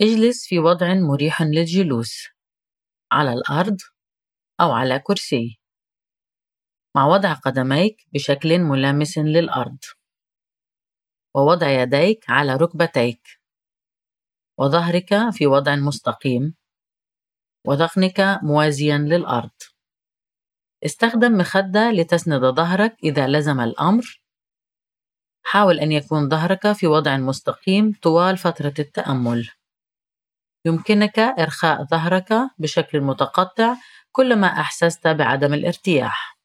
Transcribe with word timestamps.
اجلس 0.00 0.46
في 0.46 0.58
وضع 0.58 0.94
مريح 0.94 1.42
للجلوس 1.42 2.28
على 3.12 3.32
الأرض 3.32 3.76
أو 4.60 4.72
على 4.72 4.98
كرسي. 4.98 5.60
مع 6.96 7.06
وضع 7.06 7.32
قدميك 7.32 8.06
بشكل 8.12 8.58
ملامس 8.58 9.18
للأرض. 9.18 9.78
ووضع 11.36 11.68
يديك 11.68 12.24
على 12.28 12.56
ركبتيك. 12.56 13.40
وظهرك 14.58 15.30
في 15.32 15.46
وضع 15.46 15.76
مستقيم. 15.76 16.54
وذقنك 17.66 18.20
موازيا 18.42 18.98
للأرض. 18.98 19.56
استخدم 20.84 21.38
مخدة 21.38 21.90
لتسند 21.90 22.44
ظهرك 22.44 22.96
إذا 23.04 23.26
لزم 23.26 23.60
الأمر. 23.60 24.22
حاول 25.44 25.80
أن 25.80 25.92
يكون 25.92 26.28
ظهرك 26.28 26.72
في 26.72 26.86
وضع 26.86 27.16
مستقيم 27.16 27.92
طوال 28.02 28.36
فترة 28.36 28.74
التأمل. 28.78 29.57
يمكنك 30.68 31.18
إرخاء 31.18 31.84
ظهرك 31.84 32.32
بشكل 32.58 33.00
متقطع 33.00 33.76
كلما 34.12 34.46
أحسست 34.46 35.08
بعدم 35.08 35.54
الارتياح. 35.54 36.38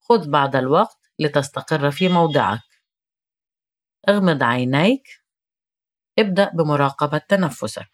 خذ 0.00 0.30
بعض 0.30 0.56
الوقت 0.56 0.98
لتستقر 1.18 1.90
في 1.90 2.08
موضعك. 2.08 2.60
اغمض 4.08 4.42
عينيك. 4.42 5.02
ابدأ 6.18 6.50
بمراقبة 6.54 7.18
تنفسك. 7.18 7.90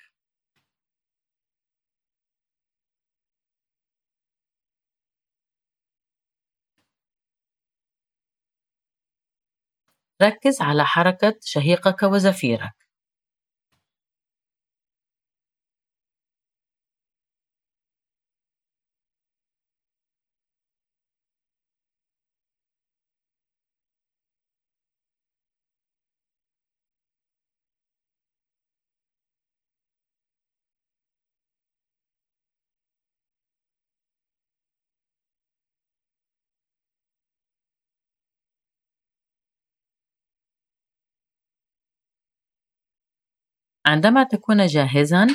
ركز 10.23 10.63
على 10.63 10.85
حركة 10.85 11.35
شهيقك 11.45 12.03
وزفيرك. 12.03 12.88
عندما 43.89 44.23
تكون 44.23 44.67
جاهزًا، 44.67 45.27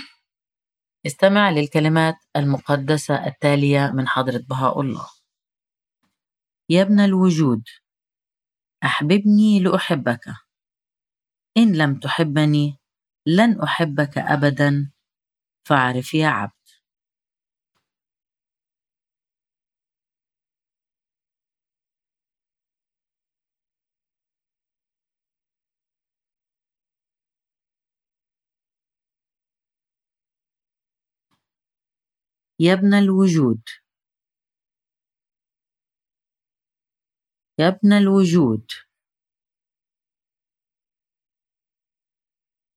استمع 1.06 1.50
للكلمات 1.50 2.16
المقدسة 2.36 3.28
التالية 3.28 3.92
من 3.96 4.08
حضرة 4.08 4.44
بهاء 4.50 4.82
الله: 4.82 5.08
يا 6.70 6.82
ابن 6.82 7.00
الوجود، 7.00 7.64
أحببني 8.84 9.60
لأحبك، 9.60 10.26
إن 11.58 11.74
لم 11.76 11.96
تحبني 11.96 12.78
لن 13.28 13.62
أحبك 13.62 14.18
أبدًا، 14.18 14.92
فاعرف 15.68 16.14
يا 16.14 16.28
عبد. 16.28 16.63
يا 32.64 32.74
ابن 32.74 32.94
الوجود. 32.94 33.62
يا 37.60 37.68
ابن 37.68 37.94
الوجود. 37.94 38.66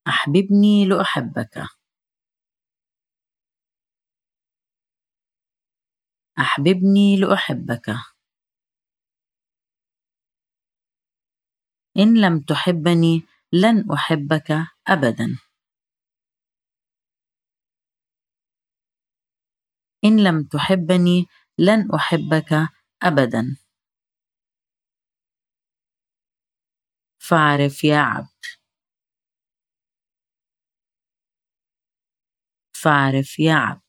أحببني 0.08 0.88
لأحبك. 0.88 1.58
أحببني 6.38 7.16
لأحبك. 7.16 7.88
إن 11.96 12.20
لم 12.20 12.40
تحبني 12.40 13.22
لن 13.52 13.92
أحبك 13.92 14.50
أبدا. 14.88 15.45
إن 20.06 20.16
لم 20.24 20.42
تحبني 20.44 21.26
لن 21.58 21.88
أحبك 21.94 22.68
أبدا. 23.02 23.56
فاعرف 27.18 27.84
يا 27.84 27.96
عبد. 27.98 28.28
فاعرف 32.74 33.38
يا 33.38 33.54
عبد. 33.54 33.85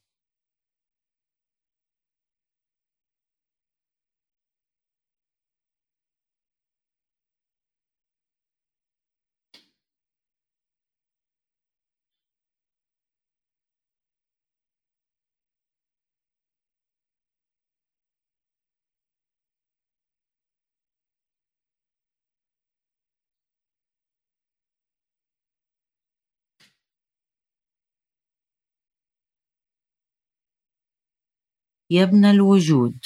يا 31.90 32.02
ابن 32.02 32.24
الوجود. 32.24 32.98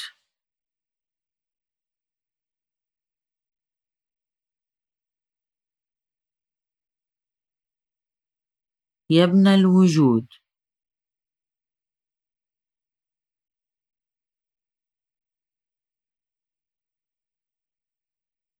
يا 9.10 9.24
ابن 9.24 9.46
الوجود. 9.46 10.26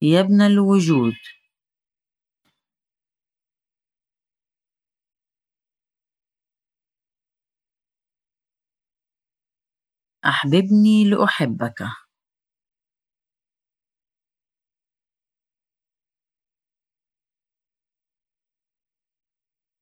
يا 0.01 0.19
ابن 0.19 0.41
الوجود. 0.41 1.15
أحببني 10.25 11.03
لأحبك. 11.09 11.83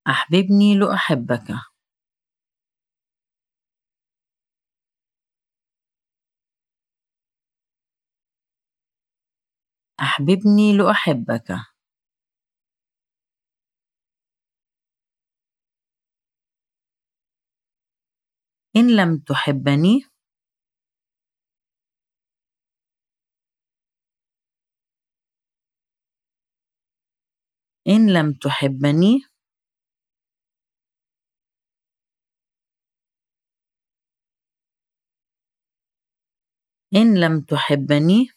أحببني 0.08 0.76
لأحبك. 0.78 1.54
أحببني 10.00 10.78
لأحبك. 10.78 11.72
إن 18.76 18.96
لم 18.96 19.18
تحبني 19.18 20.11
إن 27.88 28.10
لم 28.14 28.34
تحبني. 28.34 29.22
إن 36.96 37.18
لم 37.18 37.42
تحبني. 37.42 38.28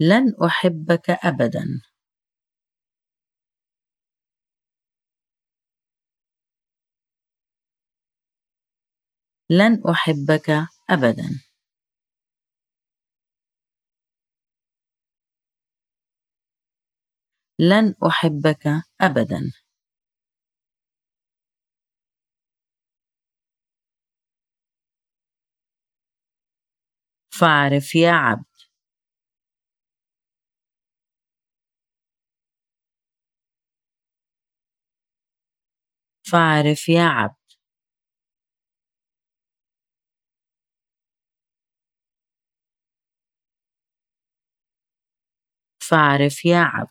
لن 0.00 0.34
أحبك 0.44 1.10
أبدا. 1.10 1.80
لن 9.50 9.82
أحبك 9.90 10.66
أبدا. 10.90 11.40
لن 17.58 17.94
أحبك 18.06 18.82
أبدا. 19.00 19.50
فاعرف 27.30 27.94
يا 27.94 28.10
عبد. 28.12 28.44
فاعرف 36.22 36.88
يا 36.88 37.02
عبد. 37.02 37.39
فاعرف 45.90 46.44
يا 46.44 46.58
عبد 46.58 46.90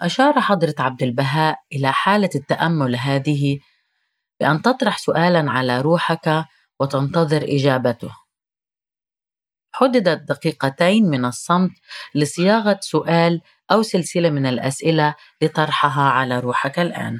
أشار 0.00 0.40
حضرة 0.40 0.74
عبد 0.78 1.02
البهاء 1.02 1.58
إلى 1.72 1.92
حالة 1.92 2.30
التأمل 2.34 2.96
هذه 2.96 3.58
بأن 4.40 4.62
تطرح 4.62 4.98
سؤالا 4.98 5.50
على 5.50 5.80
روحك 5.80 6.44
وتنتظر 6.80 7.44
إجابته. 7.44 8.10
حددت 9.72 10.28
دقيقتين 10.28 11.04
من 11.04 11.24
الصمت 11.24 11.70
لصياغة 12.14 12.78
سؤال 12.82 13.40
أو 13.70 13.82
سلسلة 13.82 14.30
من 14.30 14.46
الأسئلة 14.46 15.14
لطرحها 15.42 16.10
على 16.10 16.40
روحك 16.40 16.78
الآن. 16.78 17.18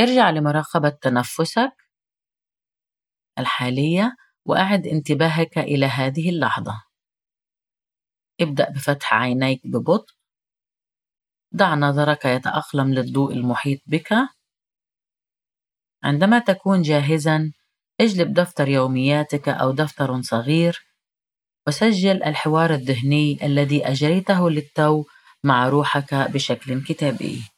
ارجع 0.00 0.30
لمراقبة 0.30 0.88
تنفسك 0.88 1.72
الحالية 3.38 4.16
وأعد 4.44 4.86
انتباهك 4.86 5.58
إلى 5.58 5.86
هذه 5.86 6.30
اللحظة. 6.30 6.82
ابدأ 8.40 8.70
بفتح 8.70 9.14
عينيك 9.14 9.60
ببطء. 9.66 10.14
دع 11.52 11.74
نظرك 11.74 12.24
يتأقلم 12.24 12.94
للضوء 12.94 13.32
المحيط 13.32 13.80
بك. 13.86 14.12
عندما 16.04 16.38
تكون 16.38 16.82
جاهزًا، 16.82 17.52
اجلب 18.00 18.32
دفتر 18.34 18.68
يومياتك 18.68 19.48
أو 19.48 19.70
دفتر 19.70 20.22
صغير 20.22 20.86
وسجل 21.68 22.22
الحوار 22.22 22.74
الذهني 22.74 23.46
الذي 23.46 23.88
أجريته 23.88 24.50
للتو 24.50 25.04
مع 25.44 25.68
روحك 25.68 26.14
بشكل 26.14 26.84
كتابي. 26.84 27.53